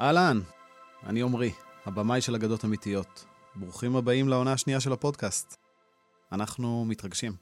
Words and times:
אהלן, 0.00 0.40
אני 1.06 1.22
עמרי, 1.22 1.52
הבמאי 1.86 2.20
של 2.20 2.34
אגדות 2.34 2.64
אמיתיות. 2.64 3.24
ברוכים 3.54 3.96
הבאים 3.96 4.28
לעונה 4.28 4.52
השנייה 4.52 4.80
של 4.80 4.92
הפודקאסט. 4.92 5.56
אנחנו 6.32 6.84
מתרגשים. 6.84 7.32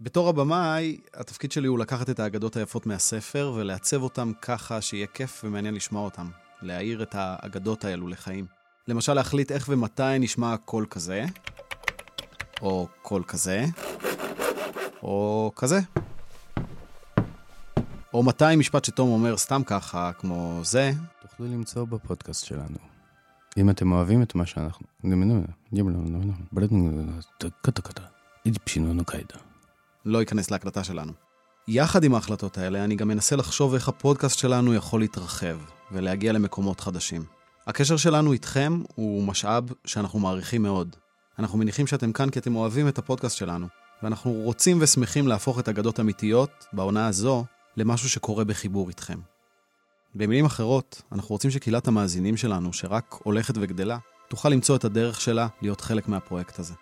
בתור 0.00 0.28
הבמאי, 0.28 1.00
התפקיד 1.14 1.52
שלי 1.52 1.68
הוא 1.68 1.78
לקחת 1.78 2.10
את 2.10 2.20
האגדות 2.20 2.56
היפות 2.56 2.86
מהספר 2.86 3.52
ולעצב 3.56 4.02
אותם 4.02 4.32
ככה 4.42 4.80
שיהיה 4.80 5.06
כיף 5.06 5.44
ומעניין 5.44 5.74
לשמוע 5.74 6.04
אותם. 6.04 6.30
להעיר 6.62 7.02
את 7.02 7.14
האגדות 7.14 7.84
האלו 7.84 8.08
לחיים. 8.08 8.46
למשל, 8.88 9.14
להחליט 9.14 9.52
איך 9.52 9.68
ומתי 9.68 10.18
נשמע 10.20 10.56
קול 10.56 10.86
כזה, 10.90 11.24
או 12.60 12.88
קול 13.02 13.22
כזה, 13.24 13.64
או 15.02 15.52
כזה. 15.56 15.80
או 18.14 18.22
מתי 18.22 18.56
משפט 18.56 18.84
שתום 18.84 19.08
אומר 19.08 19.36
סתם 19.36 19.62
ככה, 19.66 20.12
כמו 20.12 20.60
זה. 20.62 20.92
תוכלו 21.22 21.46
למצוא 21.46 21.84
בפודקאסט 21.84 22.44
שלנו. 22.44 22.76
אם 23.56 23.70
אתם 23.70 23.92
אוהבים 23.92 24.22
את 24.22 24.34
מה 24.34 24.46
שאנחנו... 24.46 24.86
לא 30.04 30.18
ייכנס 30.18 30.50
להקלטה 30.50 30.84
שלנו. 30.84 31.12
יחד 31.68 32.04
עם 32.04 32.14
ההחלטות 32.14 32.58
האלה, 32.58 32.84
אני 32.84 32.96
גם 32.96 33.08
מנסה 33.08 33.36
לחשוב 33.36 33.74
איך 33.74 33.88
הפודקאסט 33.88 34.38
שלנו 34.38 34.74
יכול 34.74 35.00
להתרחב 35.00 35.56
ולהגיע 35.92 36.32
למקומות 36.32 36.80
חדשים. 36.80 37.24
הקשר 37.66 37.96
שלנו 37.96 38.32
איתכם 38.32 38.82
הוא 38.94 39.24
משאב 39.24 39.64
שאנחנו 39.84 40.18
מעריכים 40.18 40.62
מאוד. 40.62 40.96
אנחנו 41.38 41.58
מניחים 41.58 41.86
שאתם 41.86 42.12
כאן 42.12 42.30
כי 42.30 42.38
אתם 42.38 42.56
אוהבים 42.56 42.88
את 42.88 42.98
הפודקאסט 42.98 43.36
שלנו, 43.36 43.66
ואנחנו 44.02 44.32
רוצים 44.32 44.78
ושמחים 44.80 45.28
להפוך 45.28 45.58
את 45.58 45.68
אגדות 45.68 46.00
אמיתיות, 46.00 46.50
בעונה 46.72 47.06
הזו, 47.06 47.44
למשהו 47.76 48.08
שקורה 48.08 48.44
בחיבור 48.44 48.88
איתכם. 48.88 49.18
במילים 50.14 50.44
אחרות, 50.44 51.02
אנחנו 51.12 51.32
רוצים 51.32 51.50
שקהילת 51.50 51.88
המאזינים 51.88 52.36
שלנו, 52.36 52.72
שרק 52.72 53.18
הולכת 53.22 53.54
וגדלה, 53.60 53.98
תוכל 54.28 54.48
למצוא 54.48 54.76
את 54.76 54.84
הדרך 54.84 55.20
שלה 55.20 55.48
להיות 55.62 55.80
חלק 55.80 56.08
מהפרויקט 56.08 56.58
הזה. 56.58 56.74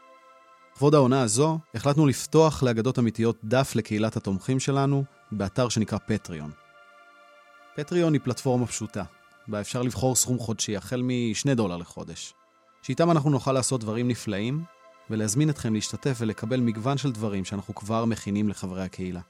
לכבוד 0.75 0.95
העונה 0.95 1.23
הזו, 1.23 1.59
החלטנו 1.75 2.07
לפתוח 2.07 2.63
לאגדות 2.63 2.99
אמיתיות 2.99 3.37
דף 3.45 3.73
לקהילת 3.75 4.17
התומכים 4.17 4.61
שלנו 4.61 5.05
באתר 5.33 5.69
שנקרא 5.69 5.99
פטריון. 6.07 6.51
פטריון 7.77 8.13
היא 8.13 8.21
פלטפורמה 8.25 8.67
פשוטה, 8.67 9.05
בה 9.49 9.61
אפשר 9.61 9.83
לבחור 9.83 10.17
סכום 10.17 10.39
חודשי 10.39 10.77
החל 10.77 11.03
מ-2 11.03 11.55
דולר 11.55 11.77
לחודש, 11.77 12.35
שאיתם 12.83 13.11
אנחנו 13.11 13.31
נוכל 13.31 13.53
לעשות 13.53 13.81
דברים 13.81 14.09
נפלאים 14.09 14.65
ולהזמין 15.11 15.51
אתכם 15.51 15.75
להשתתף 15.75 16.17
ולקבל 16.21 16.61
מגוון 16.61 16.99
של 16.99 17.13
דברים 17.13 17.45
שאנחנו 17.45 17.75
כבר 17.75 18.05
מכינים 18.05 18.49
לחברי 18.49 18.83
הקהילה. 18.83 19.21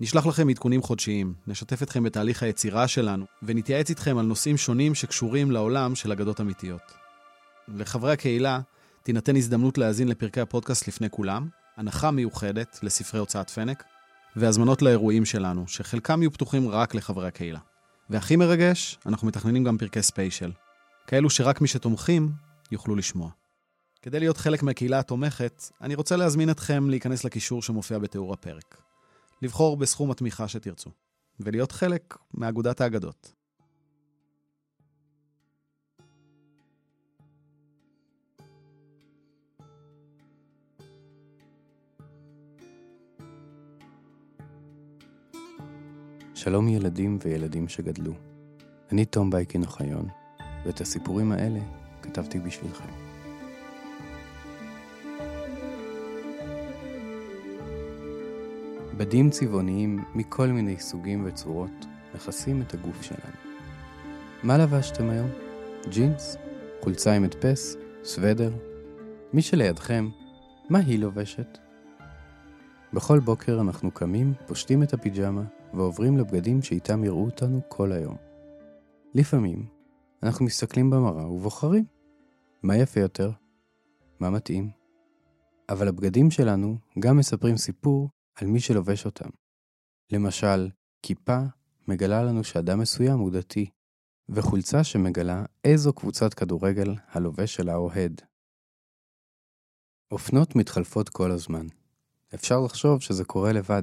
נשלח 0.00 0.26
לכם 0.26 0.48
עדכונים 0.48 0.82
חודשיים, 0.82 1.34
נשתף 1.46 1.82
אתכם 1.82 2.02
בתהליך 2.02 2.42
היצירה 2.42 2.88
שלנו, 2.88 3.24
ונתייעץ 3.42 3.90
איתכם 3.90 4.18
על 4.18 4.26
נושאים 4.26 4.56
שונים 4.56 4.94
שקשורים 4.94 5.50
לעולם 5.50 5.94
של 5.94 6.12
אגדות 6.12 6.40
אמיתיות. 6.40 6.82
לחברי 7.68 8.12
הקהילה 8.12 8.60
תינתן 9.02 9.36
הזדמנות 9.36 9.78
להאזין 9.78 10.08
לפרקי 10.08 10.40
הפודקאסט 10.40 10.88
לפני 10.88 11.10
כולם, 11.10 11.48
הנחה 11.76 12.10
מיוחדת 12.10 12.78
לספרי 12.82 13.20
הוצאת 13.20 13.50
פנק, 13.50 13.84
והזמנות 14.36 14.82
לאירועים 14.82 15.24
שלנו, 15.24 15.68
שחלקם 15.68 16.22
יהיו 16.22 16.32
פתוחים 16.32 16.68
רק 16.68 16.94
לחברי 16.94 17.28
הקהילה. 17.28 17.60
והכי 18.10 18.36
מרגש, 18.36 18.98
אנחנו 19.06 19.26
מתכננים 19.26 19.64
גם 19.64 19.78
פרקי 19.78 20.02
ספיישל, 20.02 20.52
כאלו 21.06 21.30
שרק 21.30 21.60
מי 21.60 21.68
שתומכים 21.68 22.32
יוכלו 22.72 22.96
לשמוע. 22.96 23.30
כדי 24.02 24.20
להיות 24.20 24.36
חלק 24.36 24.62
מהקהילה 24.62 24.98
התומכת, 24.98 25.64
אני 25.80 25.94
רוצה 25.94 26.16
להזמין 26.16 26.50
אתכם 26.50 26.90
להיכנס 26.90 27.24
לקישור 27.24 27.62
שמופיע 27.62 27.98
בתיאור 27.98 28.32
הפרק. 28.32 28.87
לבחור 29.42 29.76
בסכום 29.76 30.10
התמיכה 30.10 30.48
שתרצו, 30.48 30.90
ולהיות 31.40 31.72
חלק 31.72 32.16
מאגודת 32.34 32.80
האגדות. 32.80 33.32
שלום 46.34 46.68
ילדים 46.68 47.18
וילדים 47.24 47.68
שגדלו. 47.68 48.12
אני 48.92 49.04
תום 49.04 49.30
בייקין 49.30 49.64
אוחיון, 49.64 50.08
ואת 50.66 50.80
הסיפורים 50.80 51.32
האלה 51.32 51.60
כתבתי 52.02 52.38
בשבילכם. 52.38 53.07
בדים 58.98 59.30
צבעוניים 59.30 60.04
מכל 60.14 60.46
מיני 60.46 60.80
סוגים 60.80 61.24
וצורות 61.26 61.86
מכסים 62.14 62.62
את 62.62 62.74
הגוף 62.74 63.02
שלנו. 63.02 63.36
מה 64.42 64.58
לבשתם 64.58 65.10
היום? 65.10 65.30
ג'ינס? 65.88 66.36
חולצה 66.80 67.12
עם 67.12 67.24
הדפס? 67.24 67.76
סוודר? 68.04 68.52
מי 69.32 69.42
שלידכם, 69.42 70.08
מה 70.70 70.78
היא 70.78 70.98
לובשת? 70.98 71.58
בכל 72.92 73.18
בוקר 73.18 73.60
אנחנו 73.60 73.90
קמים, 73.90 74.34
פושטים 74.46 74.82
את 74.82 74.92
הפיג'מה 74.92 75.42
ועוברים 75.74 76.18
לבגדים 76.18 76.62
שאיתם 76.62 77.04
יראו 77.04 77.24
אותנו 77.24 77.60
כל 77.68 77.92
היום. 77.92 78.16
לפעמים 79.14 79.66
אנחנו 80.22 80.44
מסתכלים 80.44 80.90
במראה 80.90 81.30
ובוחרים 81.30 81.84
מה 82.62 82.76
יפה 82.76 83.00
יותר, 83.00 83.30
מה 84.20 84.30
מתאים. 84.30 84.70
אבל 85.68 85.88
הבגדים 85.88 86.30
שלנו 86.30 86.76
גם 86.98 87.16
מספרים 87.16 87.56
סיפור 87.56 88.08
על 88.40 88.46
מי 88.46 88.60
שלובש 88.60 89.06
אותם. 89.06 89.28
למשל, 90.12 90.70
כיפה 91.02 91.38
מגלה 91.88 92.22
לנו 92.22 92.44
שאדם 92.44 92.78
מסוים 92.78 93.18
הוא 93.18 93.30
דתי, 93.32 93.70
וחולצה 94.28 94.84
שמגלה 94.84 95.44
איזו 95.64 95.92
קבוצת 95.92 96.34
כדורגל 96.34 96.94
הלובש 97.08 97.54
שלה 97.54 97.74
אוהד. 97.76 98.22
אופנות 100.10 100.56
מתחלפות 100.56 101.08
כל 101.08 101.30
הזמן. 101.30 101.66
אפשר 102.34 102.60
לחשוב 102.60 103.00
שזה 103.00 103.24
קורה 103.24 103.52
לבד. 103.52 103.82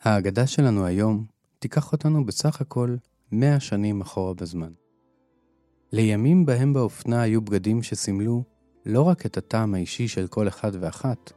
האגדה 0.00 0.46
שלנו 0.46 0.86
היום 0.86 1.26
תיקח 1.58 1.92
אותנו 1.92 2.24
בסך 2.24 2.60
הכל 2.60 2.96
100 3.32 3.60
שנים 3.60 4.00
אחורה 4.00 4.34
בזמן. 4.34 4.72
לימים 5.92 6.46
בהם 6.46 6.72
באופנה 6.72 7.22
היו 7.22 7.40
בגדים 7.40 7.82
שסימלו 7.82 8.44
לא 8.86 9.02
רק 9.02 9.26
את 9.26 9.36
הטעם 9.36 9.74
האישי 9.74 10.08
של 10.08 10.26
כל 10.26 10.48
אחד 10.48 10.72
ואחת, 10.80 11.32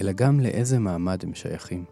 אלא 0.00 0.12
גם 0.12 0.40
לאיזה 0.40 0.78
מעמד 0.78 1.18
הם 1.22 1.34
שייכים. 1.34 1.84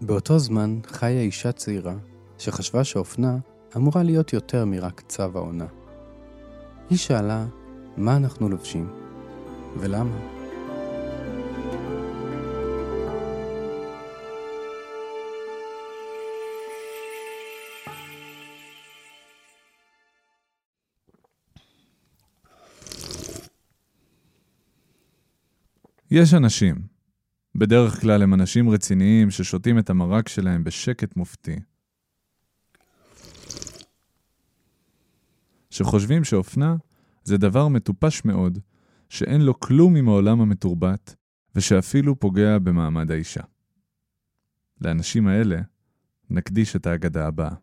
באותו 0.00 0.38
זמן 0.38 0.78
חיה 0.86 1.20
אישה 1.20 1.52
צעירה 1.52 1.94
שחשבה 2.38 2.84
שאופנה 2.84 3.36
אמורה 3.76 4.02
להיות 4.02 4.32
יותר 4.32 4.64
מרק 4.64 5.00
צו 5.08 5.22
העונה. 5.34 5.66
היא 6.90 6.98
שאלה 6.98 7.46
מה 7.96 8.16
אנחנו 8.16 8.48
לובשים 8.48 8.88
ולמה. 9.76 10.41
יש 26.14 26.34
אנשים, 26.34 26.76
בדרך 27.54 28.00
כלל 28.00 28.22
הם 28.22 28.34
אנשים 28.34 28.70
רציניים 28.70 29.30
ששותים 29.30 29.78
את 29.78 29.90
המרק 29.90 30.28
שלהם 30.28 30.64
בשקט 30.64 31.16
מופתי, 31.16 31.56
שחושבים 35.70 36.24
שאופנה 36.24 36.76
זה 37.24 37.38
דבר 37.38 37.68
מטופש 37.68 38.24
מאוד, 38.24 38.58
שאין 39.08 39.40
לו 39.40 39.60
כלום 39.60 39.96
עם 39.96 40.08
העולם 40.08 40.40
המתורבת, 40.40 41.14
ושאפילו 41.54 42.20
פוגע 42.20 42.58
במעמד 42.58 43.10
האישה. 43.10 43.42
לאנשים 44.80 45.26
האלה 45.26 45.60
נקדיש 46.30 46.76
את 46.76 46.86
ההגדה 46.86 47.26
הבאה. 47.26 47.54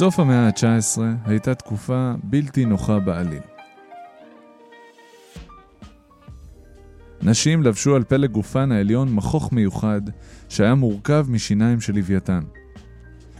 סוף 0.00 0.20
המאה 0.20 0.46
ה-19 0.46 1.00
הייתה 1.24 1.54
תקופה 1.54 2.12
בלתי 2.24 2.64
נוחה 2.64 2.98
בעליל. 2.98 3.42
נשים 7.22 7.62
לבשו 7.62 7.96
על 7.96 8.04
פלג 8.04 8.30
גופן 8.30 8.72
העליון 8.72 9.14
מכוך 9.14 9.52
מיוחד 9.52 10.00
שהיה 10.48 10.74
מורכב 10.74 11.26
משיניים 11.28 11.80
של 11.80 11.94
לוויתן. 11.94 12.40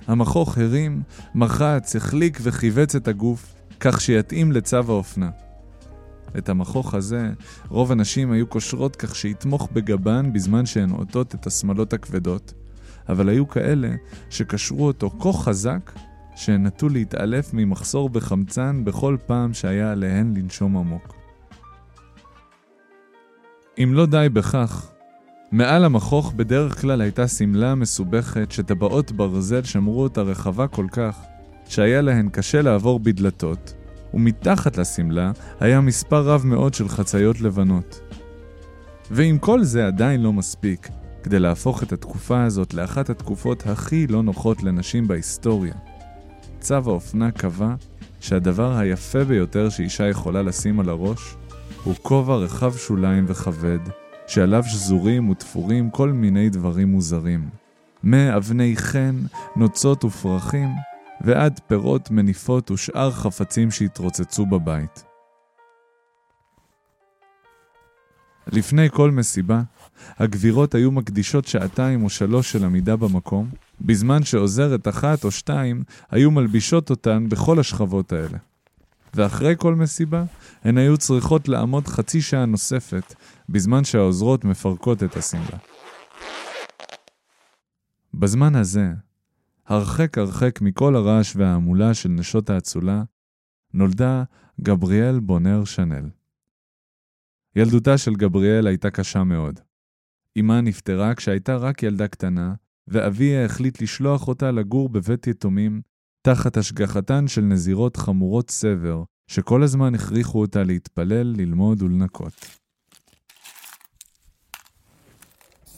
המכוך 0.06 0.58
הרים, 0.58 1.02
מחץ, 1.34 1.96
החליק 1.96 2.38
וכיווץ 2.42 2.94
את 2.94 3.08
הגוף 3.08 3.54
כך 3.80 4.00
שיתאים 4.00 4.52
לצו 4.52 4.76
האופנה. 4.76 5.30
את 6.38 6.48
המכוך 6.48 6.94
הזה 6.94 7.30
רוב 7.68 7.92
הנשים 7.92 8.32
היו 8.32 8.46
קושרות 8.46 8.96
כך 8.96 9.16
שיתמוך 9.16 9.68
בגבן 9.72 10.32
בזמן 10.32 10.66
שהן 10.66 10.90
עוטות 10.90 11.34
את 11.34 11.46
השמלות 11.46 11.92
הכבדות, 11.92 12.52
אבל 13.08 13.28
היו 13.28 13.48
כאלה 13.48 13.90
שקשרו 14.30 14.86
אותו 14.86 15.10
כה 15.10 15.32
חזק 15.32 15.92
שהן 16.40 16.66
נטו 16.66 16.88
להתעלף 16.88 17.50
ממחסור 17.54 18.10
בחמצן 18.10 18.84
בכל 18.84 19.16
פעם 19.26 19.54
שהיה 19.54 19.92
עליהן 19.92 20.34
לנשום 20.36 20.76
עמוק. 20.76 21.14
אם 23.82 23.90
לא 23.94 24.06
די 24.06 24.26
בכך, 24.32 24.90
מעל 25.52 25.84
המכוך 25.84 26.32
בדרך 26.36 26.80
כלל 26.80 27.00
הייתה 27.00 27.28
שמלה 27.28 27.74
מסובכת 27.74 28.52
שטבעות 28.52 29.12
ברזל 29.12 29.62
שמרו 29.62 30.02
אותה 30.02 30.22
רחבה 30.22 30.66
כל 30.68 30.86
כך, 30.92 31.18
שהיה 31.68 32.00
להן 32.00 32.28
קשה 32.28 32.62
לעבור 32.62 33.00
בדלתות, 33.00 33.74
ומתחת 34.14 34.78
לשמלה 34.78 35.32
היה 35.60 35.80
מספר 35.80 36.22
רב 36.28 36.46
מאוד 36.46 36.74
של 36.74 36.88
חציות 36.88 37.40
לבנות. 37.40 38.00
ואם 39.10 39.38
כל 39.40 39.62
זה 39.62 39.86
עדיין 39.86 40.22
לא 40.22 40.32
מספיק, 40.32 40.88
כדי 41.22 41.38
להפוך 41.38 41.82
את 41.82 41.92
התקופה 41.92 42.42
הזאת 42.44 42.74
לאחת 42.74 43.10
התקופות 43.10 43.66
הכי 43.66 44.06
לא 44.06 44.22
נוחות 44.22 44.62
לנשים 44.62 45.08
בהיסטוריה, 45.08 45.74
צו 46.60 46.74
האופנה 46.74 47.30
קבע 47.30 47.74
שהדבר 48.20 48.76
היפה 48.76 49.24
ביותר 49.24 49.68
שאישה 49.68 50.08
יכולה 50.08 50.42
לשים 50.42 50.80
על 50.80 50.88
הראש 50.88 51.36
הוא 51.84 51.94
כובע 52.02 52.34
רחב 52.34 52.76
שוליים 52.76 53.24
וכבד, 53.28 53.78
שעליו 54.26 54.64
שזורים 54.64 55.28
ותפורים 55.28 55.90
כל 55.90 56.08
מיני 56.08 56.48
דברים 56.50 56.88
מוזרים. 56.88 57.48
מאבני 58.04 58.76
חן, 58.76 59.16
נוצות 59.56 60.04
ופרחים, 60.04 60.68
ועד 61.20 61.60
פירות, 61.66 62.10
מניפות 62.10 62.70
ושאר 62.70 63.10
חפצים 63.10 63.70
שהתרוצצו 63.70 64.46
בבית. 64.46 65.04
לפני 68.46 68.90
כל 68.90 69.10
מסיבה, 69.10 69.62
הגבירות 70.18 70.74
היו 70.74 70.90
מקדישות 70.90 71.44
שעתיים 71.44 72.04
או 72.04 72.10
שלוש 72.10 72.52
של 72.52 72.64
עמידה 72.64 72.96
במקום, 72.96 73.48
בזמן 73.80 74.22
שעוזרת 74.22 74.88
אחת 74.88 75.24
או 75.24 75.30
שתיים 75.30 75.82
היו 76.10 76.30
מלבישות 76.30 76.90
אותן 76.90 77.28
בכל 77.28 77.60
השכבות 77.60 78.12
האלה. 78.12 78.38
ואחרי 79.14 79.54
כל 79.58 79.74
מסיבה, 79.74 80.24
הן 80.64 80.78
היו 80.78 80.96
צריכות 80.96 81.48
לעמוד 81.48 81.86
חצי 81.86 82.20
שעה 82.20 82.46
נוספת, 82.46 83.14
בזמן 83.48 83.84
שהעוזרות 83.84 84.44
מפרקות 84.44 85.02
את 85.02 85.16
השמלה. 85.16 85.58
בזמן 88.14 88.54
הזה, 88.54 88.88
הרחק 89.66 90.18
הרחק 90.18 90.60
מכל 90.60 90.96
הרעש 90.96 91.36
וההמולה 91.36 91.94
של 91.94 92.08
נשות 92.08 92.50
האצולה, 92.50 93.02
נולדה 93.74 94.22
גבריאל 94.60 95.20
בונר 95.20 95.64
שנל. 95.64 96.08
ילדותה 97.56 97.98
של 97.98 98.14
גבריאל 98.14 98.66
הייתה 98.66 98.90
קשה 98.90 99.24
מאוד. 99.24 99.60
אמה 100.38 100.60
נפטרה 100.60 101.14
כשהייתה 101.14 101.56
רק 101.56 101.82
ילדה 101.82 102.08
קטנה, 102.08 102.54
ואביה 102.88 103.44
החליט 103.44 103.82
לשלוח 103.82 104.28
אותה 104.28 104.50
לגור 104.50 104.88
בבית 104.88 105.26
יתומים, 105.26 105.80
תחת 106.22 106.56
השגחתן 106.56 107.28
של 107.28 107.40
נזירות 107.40 107.96
חמורות 107.96 108.50
סבר, 108.50 109.02
שכל 109.30 109.62
הזמן 109.62 109.94
הכריחו 109.94 110.40
אותה 110.40 110.62
להתפלל, 110.62 111.34
ללמוד 111.36 111.82
ולנקות. 111.82 112.46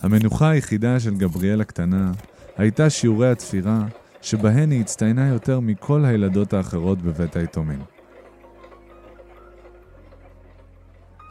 המנוחה 0.00 0.50
היחידה 0.50 1.00
של 1.00 1.14
גבריאל 1.14 1.60
הקטנה 1.60 2.12
הייתה 2.56 2.90
שיעורי 2.90 3.30
התפירה, 3.30 3.86
שבהן 4.22 4.70
היא 4.70 4.80
הצטיינה 4.80 5.28
יותר 5.28 5.60
מכל 5.60 6.04
הילדות 6.04 6.52
האחרות 6.52 7.02
בבית 7.02 7.36
היתומים. 7.36 7.80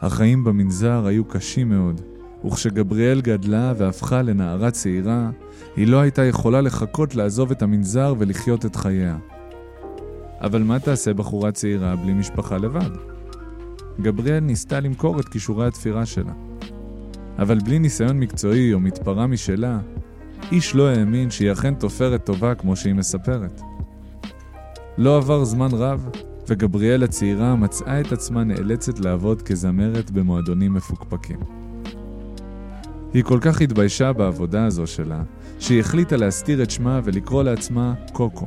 החיים 0.00 0.44
במנזר 0.44 1.06
היו 1.06 1.24
קשים 1.24 1.68
מאוד, 1.68 2.11
וכשגבריאל 2.44 3.20
גדלה 3.20 3.72
והפכה 3.76 4.22
לנערה 4.22 4.70
צעירה, 4.70 5.30
היא 5.76 5.86
לא 5.86 6.00
הייתה 6.00 6.24
יכולה 6.24 6.60
לחכות 6.60 7.14
לעזוב 7.14 7.50
את 7.50 7.62
המנזר 7.62 8.14
ולחיות 8.18 8.66
את 8.66 8.76
חייה. 8.76 9.16
אבל 10.40 10.62
מה 10.62 10.78
תעשה 10.78 11.14
בחורה 11.14 11.52
צעירה 11.52 11.96
בלי 11.96 12.12
משפחה 12.12 12.56
לבד? 12.56 12.90
גבריאל 14.00 14.40
ניסתה 14.40 14.80
למכור 14.80 15.20
את 15.20 15.28
כישורי 15.28 15.66
התפירה 15.66 16.06
שלה. 16.06 16.32
אבל 17.38 17.58
בלי 17.58 17.78
ניסיון 17.78 18.20
מקצועי 18.20 18.74
או 18.74 18.80
מתפרה 18.80 19.26
משלה, 19.26 19.78
איש 20.52 20.74
לא 20.74 20.88
האמין 20.88 21.30
שהיא 21.30 21.52
אכן 21.52 21.74
תופרת 21.74 22.24
טובה 22.26 22.54
כמו 22.54 22.76
שהיא 22.76 22.94
מספרת. 22.94 23.60
לא 24.98 25.16
עבר 25.16 25.44
זמן 25.44 25.68
רב, 25.72 26.08
וגבריאל 26.48 27.02
הצעירה 27.02 27.56
מצאה 27.56 28.00
את 28.00 28.12
עצמה 28.12 28.44
נאלצת 28.44 28.98
לעבוד 28.98 29.42
כזמרת 29.42 30.10
במועדונים 30.10 30.74
מפוקפקים. 30.74 31.61
היא 33.14 33.24
כל 33.24 33.38
כך 33.40 33.60
התביישה 33.60 34.12
בעבודה 34.12 34.66
הזו 34.66 34.86
שלה, 34.86 35.22
שהיא 35.58 35.80
החליטה 35.80 36.16
להסתיר 36.16 36.62
את 36.62 36.70
שמה 36.70 37.00
ולקרוא 37.04 37.42
לעצמה 37.42 37.94
קוקו, 38.12 38.46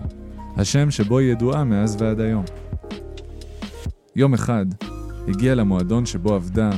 השם 0.58 0.92
שבו 0.92 1.20
היא 1.20 1.32
ידועה 1.32 1.64
מאז 1.64 1.98
ועד 2.00 2.20
היום. 2.20 2.46
יום 4.16 4.34
אחד 4.34 4.66
הגיע 5.28 5.56
למועדון 5.56 6.06
שבו 6.06 6.34
עבדה 6.34 6.70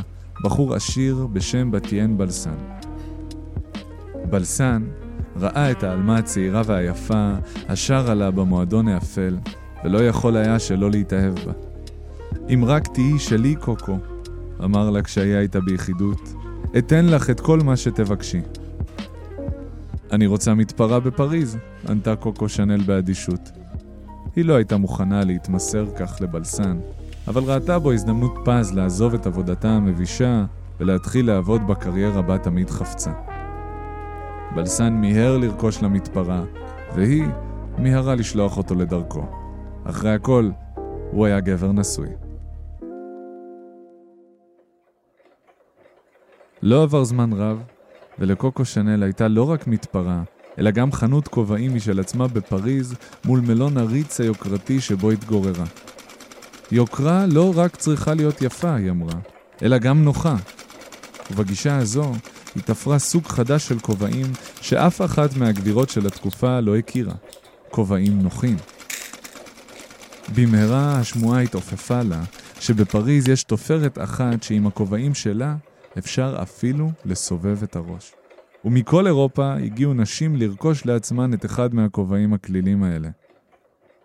בחור 0.44 0.75
עשיר 0.75 1.28
בשם 1.34 1.72
בתיאן 1.72 2.18
בלסן. 2.18 2.56
בלסן 4.30 4.84
ראה 5.39 5.72
את 5.72 5.84
העלמה 5.84 6.18
הצעירה 6.18 6.62
והיפה 6.66 7.34
השרה 7.69 8.13
לה 8.13 8.31
במועדון 8.31 8.88
האפל, 8.88 9.38
ולא 9.84 10.07
יכול 10.07 10.38
היה 10.38 10.60
שלא 10.60 10.92
להתאהב 10.92 11.36
בה. 11.45 11.51
אם 12.54 12.63
רק 12.66 12.88
תהיי 12.88 13.19
שלי, 13.19 13.56
קוקו, 13.56 13.98
אמר 14.63 14.89
לה 14.89 15.01
כשהיה 15.01 15.39
איתה 15.39 15.60
ביחידות, 15.60 16.34
אתן 16.77 17.05
לך 17.05 17.29
את 17.29 17.39
כל 17.39 17.59
מה 17.59 17.77
שתבקשי. 17.77 18.41
אני 20.11 20.25
רוצה 20.25 20.53
מתפרה 20.53 20.99
בפריז, 20.99 21.57
ענתה 21.89 22.15
קוקו 22.15 22.49
שנל 22.49 22.81
באדישות. 22.81 23.51
היא 24.35 24.45
לא 24.45 24.55
הייתה 24.55 24.77
מוכנה 24.77 25.23
להתמסר 25.23 25.85
כך 25.95 26.17
לבלסן, 26.21 26.77
אבל 27.27 27.43
ראתה 27.43 27.79
בו 27.79 27.91
הזדמנות 27.91 28.35
פז 28.45 28.73
לעזוב 28.73 29.13
את 29.13 29.25
עבודתה 29.25 29.69
המבישה 29.69 30.45
ולהתחיל 30.79 31.27
לעבוד 31.27 31.67
בקריירה 31.67 32.21
בה 32.21 32.37
תמיד 32.37 32.69
חפצה. 32.69 33.11
בלסן 34.55 34.93
מיהר 34.93 35.37
לרכוש 35.37 35.81
לה 35.81 35.87
מתפרה, 35.87 36.43
והיא 36.95 37.25
מיהרה 37.77 38.15
לשלוח 38.15 38.57
אותו 38.57 38.75
לדרכו. 38.75 39.25
אחרי 39.83 40.13
הכל, 40.13 40.49
הוא 41.11 41.25
היה 41.25 41.39
גבר 41.39 41.71
נשוי. 41.71 42.26
לא 46.67 46.83
עבר 46.83 47.03
זמן 47.03 47.33
רב, 47.33 47.63
ולקוקו 48.19 48.65
שנל 48.65 49.03
הייתה 49.03 49.27
לא 49.27 49.49
רק 49.49 49.67
מתפרה, 49.67 50.23
אלא 50.59 50.71
גם 50.71 50.91
חנות 50.91 51.27
כובעים 51.27 51.75
משל 51.75 51.99
עצמה 51.99 52.27
בפריז 52.27 52.95
מול 53.25 53.39
מלון 53.39 53.77
הריץ 53.77 54.21
היוקרתי 54.21 54.81
שבו 54.81 55.11
התגוררה. 55.11 55.65
יוקרה 56.71 57.25
לא 57.25 57.53
רק 57.55 57.75
צריכה 57.75 58.13
להיות 58.13 58.41
יפה, 58.41 58.75
היא 58.75 58.91
אמרה, 58.91 59.19
אלא 59.62 59.77
גם 59.77 60.03
נוחה. 60.03 60.36
ובגישה 61.31 61.77
הזו 61.77 62.12
היא 62.55 62.63
תפרה 62.63 63.00
סוג 63.00 63.27
חדש 63.27 63.67
של 63.67 63.79
כובעים 63.79 64.25
שאף 64.62 65.01
אחת 65.01 65.38
מהגבירות 65.38 65.89
של 65.89 66.07
התקופה 66.07 66.59
לא 66.59 66.77
הכירה. 66.77 67.15
כובעים 67.71 68.21
נוחים. 68.21 68.57
במהרה 70.36 71.00
השמועה 71.00 71.41
התעופפה 71.41 72.01
לה 72.01 72.24
שבפריז 72.59 73.27
יש 73.27 73.43
תופרת 73.43 73.97
אחת 74.01 74.43
שעם 74.43 74.67
הכובעים 74.67 75.13
שלה 75.13 75.55
אפשר 75.98 76.38
אפילו 76.42 76.92
לסובב 77.06 77.63
את 77.63 77.75
הראש. 77.75 78.13
ומכל 78.66 79.08
אירופה 79.08 79.54
הגיעו 79.54 79.94
נשים 79.94 80.36
לרכוש 80.36 80.86
לעצמן 80.86 81.34
את 81.34 81.46
אחד 81.46 81.75
מהכובעים 81.75 82.34
הכלילים 82.34 82.84
האלה. 82.84 83.10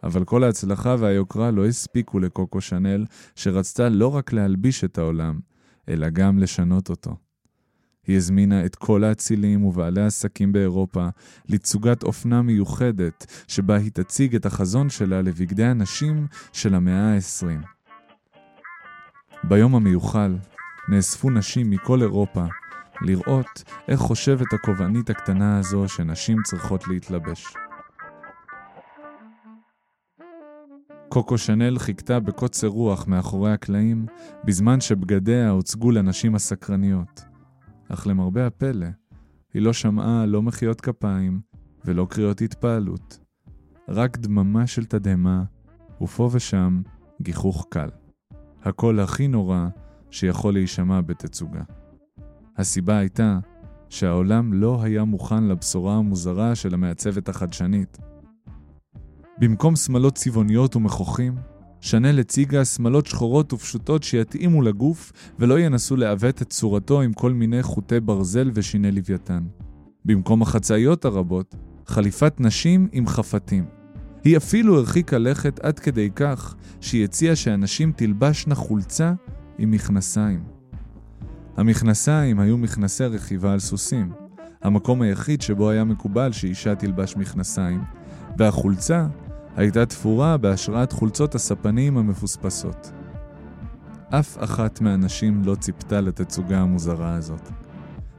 אבל 0.02 0.24
כל 0.24 0.44
ההצלחה 0.44 0.96
והיוקרה 0.98 1.50
לא 1.50 1.66
הספיקו 1.66 2.18
לקוקו 2.18 2.60
שנל, 2.60 3.04
שרצתה 3.36 3.88
לא 3.88 4.14
רק 4.14 4.32
להלביש 4.32 4.84
את 4.84 4.98
העולם, 4.98 5.40
אלא 5.88 6.08
גם 6.08 6.38
לשנות 6.38 6.90
אותו. 6.90 7.16
היא 8.06 8.16
הזמינה 8.16 8.64
את 8.64 8.76
כל 8.76 9.04
האצילים 9.04 9.64
ובעלי 9.64 10.00
העסקים 10.00 10.52
באירופה 10.52 11.08
לתצוגת 11.48 12.02
אופנה 12.02 12.42
מיוחדת, 12.42 13.44
שבה 13.48 13.76
היא 13.76 13.90
תציג 13.94 14.34
את 14.34 14.46
החזון 14.46 14.90
שלה 14.90 15.22
לבגדי 15.22 15.64
הנשים 15.64 16.26
של 16.52 16.74
המאה 16.74 17.14
ה-20. 17.14 17.66
ביום 19.44 19.74
המיוחל 19.74 20.36
נאספו 20.88 21.30
נשים 21.30 21.70
מכל 21.70 22.02
אירופה 22.02 22.44
לראות 23.00 23.62
איך 23.88 24.00
חושבת 24.00 24.52
הכובענית 24.52 25.10
הקטנה 25.10 25.58
הזו 25.58 25.88
שנשים 25.88 26.38
צריכות 26.42 26.88
להתלבש. 26.88 27.46
קוקו 31.08 31.38
שנל 31.38 31.78
חיכתה 31.78 32.20
בקוצר 32.20 32.66
רוח 32.66 33.06
מאחורי 33.06 33.52
הקלעים, 33.52 34.06
בזמן 34.44 34.80
שבגדיה 34.80 35.50
הוצגו 35.50 35.90
לנשים 35.90 36.34
הסקרניות. 36.34 37.24
אך 37.88 38.06
למרבה 38.06 38.46
הפלא, 38.46 38.86
היא 39.54 39.62
לא 39.62 39.72
שמעה 39.72 40.26
לא 40.26 40.42
מחיאות 40.42 40.80
כפיים 40.80 41.40
ולא 41.84 42.06
קריאות 42.10 42.40
התפעלות. 42.40 43.18
רק 43.88 44.16
דממה 44.16 44.66
של 44.66 44.84
תדהמה, 44.84 45.42
ופה 46.02 46.30
ושם 46.32 46.82
גיחוך 47.22 47.66
קל. 47.70 47.88
הקול 48.62 49.00
הכי 49.00 49.28
נורא 49.28 49.68
שיכול 50.12 50.54
להישמע 50.54 51.00
בתצוגה. 51.00 51.62
הסיבה 52.56 52.98
הייתה 52.98 53.38
שהעולם 53.88 54.52
לא 54.52 54.82
היה 54.82 55.04
מוכן 55.04 55.44
לבשורה 55.44 55.96
המוזרה 55.96 56.54
של 56.54 56.74
המעצבת 56.74 57.28
החדשנית. 57.28 57.98
במקום 59.38 59.76
שמלות 59.76 60.14
צבעוניות 60.14 60.76
ומכוחים, 60.76 61.34
שאנל 61.80 62.20
הציגה 62.20 62.64
שמלות 62.64 63.06
שחורות 63.06 63.52
ופשוטות 63.52 64.02
שיתאימו 64.02 64.62
לגוף 64.62 65.12
ולא 65.38 65.58
ינסו 65.60 65.96
לעוות 65.96 66.42
את 66.42 66.50
צורתו 66.50 67.00
עם 67.00 67.12
כל 67.12 67.32
מיני 67.32 67.62
חוטי 67.62 68.00
ברזל 68.00 68.50
ושיני 68.54 68.92
לוויתן. 68.92 69.42
במקום 70.04 70.42
החצאיות 70.42 71.04
הרבות, 71.04 71.54
חליפת 71.86 72.40
נשים 72.40 72.88
עם 72.92 73.06
חפתים. 73.06 73.64
היא 74.24 74.36
אפילו 74.36 74.78
הרחיקה 74.78 75.18
לכת 75.18 75.60
עד 75.60 75.78
כדי 75.78 76.10
כך 76.16 76.54
שהיא 76.80 77.04
הציעה 77.04 77.36
שאנשים 77.36 77.92
תלבשנה 77.96 78.54
חולצה 78.54 79.12
עם 79.62 79.70
מכנסיים. 79.70 80.44
המכנסיים 81.56 82.40
היו 82.40 82.58
מכנסי 82.58 83.04
רכיבה 83.04 83.52
על 83.52 83.58
סוסים, 83.58 84.12
המקום 84.62 85.02
היחיד 85.02 85.42
שבו 85.42 85.70
היה 85.70 85.84
מקובל 85.84 86.32
שאישה 86.32 86.74
תלבש 86.74 87.16
מכנסיים, 87.16 87.80
והחולצה 88.38 89.06
הייתה 89.56 89.86
תפורה 89.86 90.36
בהשראת 90.36 90.92
חולצות 90.92 91.34
הספנים 91.34 91.96
המפוספסות. 91.96 92.92
אף 94.08 94.44
אחת 94.44 94.80
מהנשים 94.80 95.42
לא 95.44 95.54
ציפתה 95.54 96.00
לתצוגה 96.00 96.60
המוזרה 96.60 97.14
הזאת. 97.14 97.50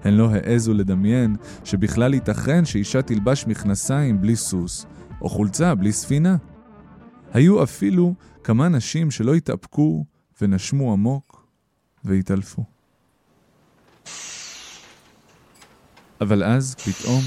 הן 0.03 0.13
לא 0.13 0.29
העזו 0.31 0.73
לדמיין 0.73 1.35
שבכלל 1.63 2.13
ייתכן 2.13 2.65
שאישה 2.65 3.01
תלבש 3.01 3.47
מכנסיים 3.47 4.21
בלי 4.21 4.35
סוס, 4.35 4.85
או 5.21 5.29
חולצה 5.29 5.75
בלי 5.75 5.91
ספינה. 5.91 6.35
היו 7.33 7.63
אפילו 7.63 8.13
כמה 8.43 8.69
נשים 8.69 9.11
שלא 9.11 9.33
התאפקו 9.33 10.05
ונשמו 10.41 10.93
עמוק 10.93 11.32
והתעלפו. 12.05 12.63
אבל 16.21 16.43
אז, 16.43 16.75
פתאום, 16.75 17.21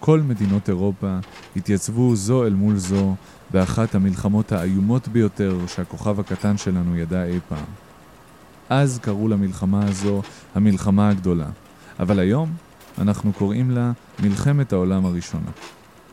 כל 0.00 0.20
מדינות 0.20 0.68
אירופה 0.68 1.18
התייצבו 1.56 2.16
זו 2.16 2.46
אל 2.46 2.54
מול 2.54 2.76
זו 2.76 3.14
באחת 3.50 3.94
המלחמות 3.94 4.52
האיומות 4.52 5.08
ביותר 5.08 5.58
שהכוכב 5.66 6.20
הקטן 6.20 6.56
שלנו 6.56 6.96
ידע 6.96 7.24
אי 7.24 7.38
פעם. 7.48 7.64
אז 8.68 8.98
קראו 9.02 9.28
למלחמה 9.28 9.86
הזו 9.86 10.22
המלחמה 10.54 11.08
הגדולה, 11.08 11.48
אבל 12.00 12.18
היום 12.18 12.52
אנחנו 12.98 13.32
קוראים 13.32 13.70
לה 13.70 13.92
מלחמת 14.22 14.72
העולם 14.72 15.06
הראשונה. 15.06 15.50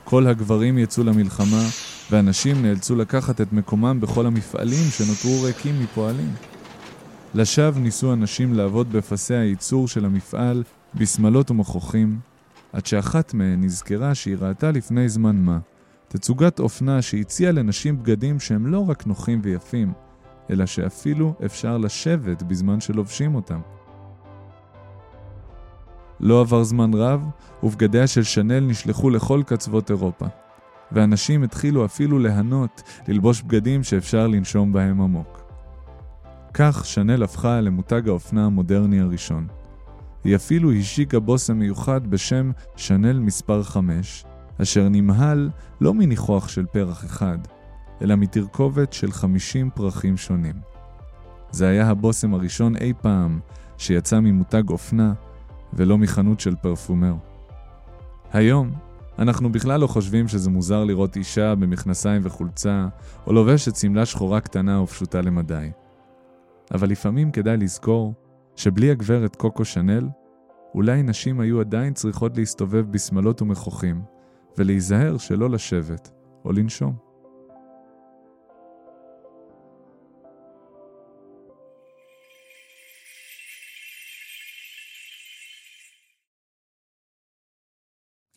כל 0.04 0.28
הגברים 0.28 0.78
יצאו 0.78 1.04
למלחמה, 1.04 1.64
והנשים 2.12 2.62
נאלצו 2.62 2.96
לקחת 2.96 3.42
את 3.42 3.54
מקומם 3.54 4.00
בכל 4.02 4.26
המפעלים 4.26 4.90
שנותרו 4.90 5.44
ריקים 5.44 5.84
מפועלים. 5.84 6.34
לשווא 7.34 7.80
ניסו 7.80 8.12
הנשים 8.12 8.54
לעבוד 8.54 8.92
בפסי 8.92 9.34
הייצור 9.34 9.88
של 9.88 10.06
המפעל 10.06 10.64
בשמלות 10.96 11.52
ומכוחים, 11.52 12.20
עד 12.74 12.86
שאחת 12.86 13.34
מהן 13.34 13.64
נזכרה 13.64 14.16
שהיא 14.16 14.38
ראתה 14.40 14.72
לפני 14.72 15.10
זמן 15.10 15.36
מה 15.36 15.60
תצוגת 16.08 16.60
אופנה 16.60 17.02
שהציעה 17.02 17.52
לנשים 17.52 18.00
בגדים 18.00 18.40
שהם 18.40 18.68
לא 18.68 18.90
רק 18.90 19.08
נוחים 19.08 19.40
ויפים, 19.44 19.94
אלא 20.50 20.66
שאפילו 20.66 21.34
אפשר 21.46 21.78
לשבת 21.78 22.44
בזמן 22.44 22.80
שלובשים 22.80 23.36
אותם. 23.36 23.60
לא 26.20 26.42
עבר 26.42 26.64
זמן 26.64 26.94
רב, 26.94 27.26
ובגדיה 27.64 28.08
של 28.08 28.24
שנל 28.24 28.60
נשלחו 28.60 29.10
לכל 29.10 29.42
קצוות 29.46 29.90
אירופה, 29.90 30.26
ואנשים 30.92 31.44
התחילו 31.44 31.86
אפילו 31.86 32.20
ליהנות 32.20 32.84
ללבוש 33.08 33.42
בגדים 33.42 33.84
שאפשר 33.84 34.28
לנשום 34.28 34.74
בהם 34.74 35.02
עמוק. 35.02 35.41
כך 36.54 36.86
שנל 36.86 37.24
הפכה 37.24 37.62
למותג 37.62 38.10
האופנה 38.10 38.46
המודרני 38.46 39.00
הראשון. 39.00 39.48
היא 40.24 40.36
אפילו 40.36 40.72
השיקה 40.72 41.20
בושם 41.20 41.58
מיוחד 41.58 42.08
בשם 42.08 42.52
שנל 42.76 43.20
מספר 43.20 43.64
5, 43.64 44.26
אשר 44.62 44.90
נמהל 44.90 45.50
לא 45.82 45.94
מניחוח 45.94 46.48
של 46.48 46.66
פרח 46.66 47.06
אחד, 47.06 47.38
אלא 48.02 48.16
מתרכובת 48.16 48.94
של 48.94 49.12
50 49.12 49.70
פרחים 49.70 50.18
שונים. 50.18 50.56
זה 51.52 51.68
היה 51.68 51.90
הבושם 51.90 52.34
הראשון 52.34 52.76
אי 52.76 52.94
פעם 53.02 53.40
שיצא 53.78 54.20
ממותג 54.20 54.70
אופנה 54.70 55.14
ולא 55.74 55.98
מחנות 55.98 56.40
של 56.40 56.56
פרפומר. 56.56 57.14
היום, 58.34 58.72
אנחנו 59.20 59.52
בכלל 59.52 59.80
לא 59.80 59.88
חושבים 59.88 60.28
שזה 60.28 60.50
מוזר 60.50 60.84
לראות 60.84 61.16
אישה 61.16 61.56
במכנסיים 61.56 62.22
וחולצה, 62.26 62.88
או 63.28 63.34
לובשת 63.34 63.76
שמלה 63.76 64.06
שחורה 64.06 64.40
קטנה 64.40 64.82
ופשוטה 64.82 65.22
למדי. 65.22 65.70
אבל 66.74 66.90
לפעמים 66.90 67.32
כדאי 67.32 67.58
לזכור 67.58 68.14
שבלי 68.56 68.92
הגברת 68.92 69.36
קוקו 69.36 69.66
שנל, 69.66 70.10
אולי 70.76 71.04
נשים 71.04 71.40
היו 71.40 71.60
עדיין 71.60 71.94
צריכות 71.94 72.38
להסתובב 72.38 72.92
בשמלות 72.92 73.42
ומכוחים, 73.42 74.02
ולהיזהר 74.58 75.18
שלא 75.18 75.50
לשבת 75.50 76.12
או 76.46 76.52
לנשום. 76.52 76.96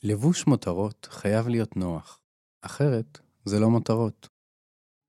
לבוש 0.03 0.47
מותרות 0.47 1.09
חייב 1.11 1.49
להיות 1.49 1.77
נוח, 1.77 2.21
אחרת 2.63 3.19
זה 3.45 3.61
לא 3.61 3.71
מותרות. 3.71 4.29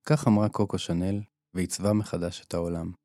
כך 0.05 0.27
אמרה 0.27 0.50
קוקו 0.50 0.77
שנל, 0.77 1.22
ועיצבה 1.53 1.94
מחדש 1.94 2.44
את 2.48 2.53
העולם. 2.53 3.04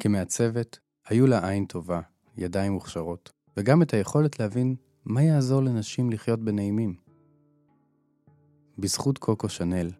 כמעצבת, 0.00 0.78
היו 1.08 1.26
לה 1.26 1.48
עין 1.48 1.64
טובה, 1.64 2.00
ידיים 2.36 2.72
מוכשרות, 2.72 3.32
וגם 3.56 3.82
את 3.82 3.94
היכולת 3.94 4.40
להבין 4.40 4.74
מה 5.04 5.22
יעזור 5.22 5.62
לנשים 5.62 6.10
לחיות 6.10 6.40
בנעימים. 6.40 6.94
בזכות 8.78 9.18
קוקו 9.18 9.48
שנל, 9.48 9.90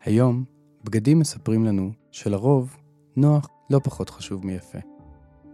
היום 0.00 0.44
בגדים 0.84 1.18
מספרים 1.18 1.64
לנו 1.64 1.92
שלרוב 2.10 2.76
נוח 3.16 3.48
לא 3.70 3.80
פחות 3.84 4.10
חשוב 4.10 4.46
מיפה. 4.46 4.78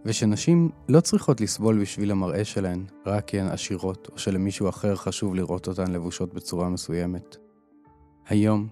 ושנשים 0.05 0.69
לא 0.89 0.99
צריכות 0.99 1.41
לסבול 1.41 1.81
בשביל 1.81 2.11
המראה 2.11 2.45
שלהן 2.45 2.85
רק 3.05 3.27
כי 3.27 3.39
הן 3.39 3.47
עשירות, 3.47 4.07
או 4.11 4.17
שלמישהו 4.17 4.69
אחר 4.69 4.95
חשוב 4.95 5.35
לראות 5.35 5.67
אותן 5.67 5.91
לבושות 5.91 6.33
בצורה 6.33 6.69
מסוימת. 6.69 7.37
היום, 8.27 8.67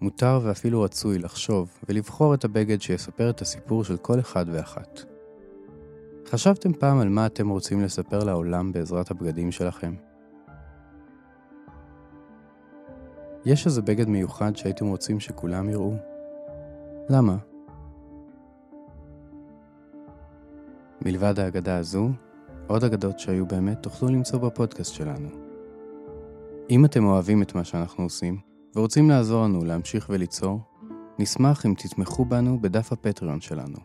מותר 0.00 0.40
ואפילו 0.42 0.82
רצוי 0.82 1.18
לחשוב 1.18 1.78
ולבחור 1.88 2.34
את 2.34 2.44
הבגד 2.44 2.80
שיספר 2.80 3.30
את 3.30 3.40
הסיפור 3.40 3.84
של 3.84 3.96
כל 3.96 4.20
אחד 4.20 4.46
ואחת. 4.52 5.00
חשבתם 6.26 6.72
פעם 6.72 6.98
על 6.98 7.08
מה 7.08 7.26
אתם 7.26 7.48
רוצים 7.48 7.82
לספר 7.82 8.24
לעולם 8.24 8.72
בעזרת 8.72 9.10
הבגדים 9.10 9.52
שלכם? 9.52 9.94
יש 13.44 13.66
איזה 13.66 13.82
בגד 13.82 14.08
מיוחד 14.08 14.56
שהייתם 14.56 14.86
רוצים 14.86 15.20
שכולם 15.20 15.68
יראו? 15.68 15.94
למה? 17.08 17.36
מלבד 21.04 21.38
האגדה 21.38 21.76
הזו, 21.76 22.08
עוד 22.66 22.84
אגדות 22.84 23.18
שהיו 23.18 23.46
באמת 23.46 23.82
תוכלו 23.82 24.08
למצוא 24.08 24.38
בפודקאסט 24.38 24.94
שלנו. 24.94 25.28
אם 26.70 26.84
אתם 26.84 27.04
אוהבים 27.04 27.42
את 27.42 27.54
מה 27.54 27.64
שאנחנו 27.64 28.04
עושים, 28.04 28.49
ורוצים 28.76 29.10
לעזור 29.10 29.44
לנו 29.44 29.64
להמשיך 29.64 30.06
וליצור, 30.10 30.60
נשמח 31.18 31.66
אם 31.66 31.74
תתמכו 31.78 32.24
בנו 32.24 32.60
בדף 32.60 32.92
הפטריון 32.92 33.40
שלנו. 33.40 33.76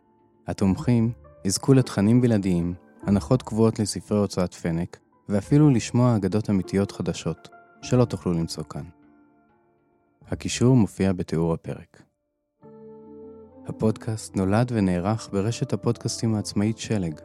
התומכים 0.47 1.11
יזכו 1.45 1.73
לתכנים 1.73 2.21
בלעדיים, 2.21 2.73
הנחות 3.03 3.41
קבועות 3.41 3.79
לספרי 3.79 4.17
הוצאת 4.17 4.53
פנק, 4.53 4.99
ואפילו 5.29 5.69
לשמוע 5.69 6.15
אגדות 6.15 6.49
אמיתיות 6.49 6.91
חדשות, 6.91 7.49
שלא 7.81 8.05
תוכלו 8.05 8.33
למצוא 8.33 8.63
כאן. 8.63 8.83
הקישור 10.27 10.75
מופיע 10.75 11.13
בתיאור 11.13 11.53
הפרק. 11.53 12.01
הפודקאסט 13.67 14.35
נולד 14.35 14.71
ונערך 14.73 15.29
ברשת 15.31 15.73
הפודקאסטים 15.73 16.35
העצמאית 16.35 16.77
שלג. 16.77 17.19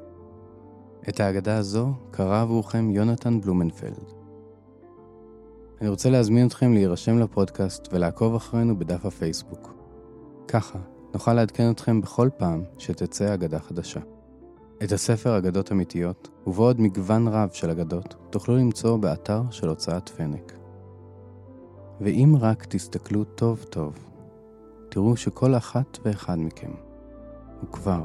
את 1.08 1.20
האגדה 1.20 1.56
הזו 1.56 1.92
קרא 2.10 2.42
עבורכם 2.42 2.90
יונתן 2.90 3.40
בלומנפלד. 3.40 4.19
אני 5.80 5.88
רוצה 5.88 6.10
להזמין 6.10 6.46
אתכם 6.46 6.72
להירשם 6.72 7.18
לפודקאסט 7.18 7.88
ולעקוב 7.92 8.34
אחרינו 8.34 8.78
בדף 8.78 9.06
הפייסבוק. 9.06 9.74
ככה 10.48 10.78
נוכל 11.14 11.34
לעדכן 11.34 11.70
אתכם 11.70 12.00
בכל 12.00 12.28
פעם 12.36 12.62
שתצא 12.78 13.34
אגדה 13.34 13.58
חדשה. 13.58 14.00
את 14.84 14.92
הספר 14.92 15.38
אגדות 15.38 15.72
אמיתיות, 15.72 16.28
ובעוד 16.46 16.80
מגוון 16.80 17.28
רב 17.28 17.50
של 17.52 17.70
אגדות, 17.70 18.14
תוכלו 18.30 18.56
למצוא 18.56 18.96
באתר 18.96 19.42
של 19.50 19.68
הוצאת 19.68 20.08
פנק. 20.08 20.52
ואם 22.00 22.34
רק 22.40 22.64
תסתכלו 22.64 23.24
טוב 23.24 23.64
טוב, 23.70 23.94
תראו 24.88 25.16
שכל 25.16 25.54
אחת 25.54 25.98
ואחד 26.04 26.38
מכם 26.38 26.72
הוא 27.60 27.72
כבר 27.72 28.04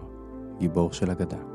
גיבור 0.60 0.94
של 0.94 1.12
אגדה. 1.12 1.54